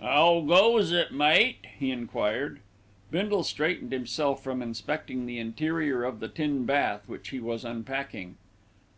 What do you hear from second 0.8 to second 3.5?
it, mate?" he enquired. Bindle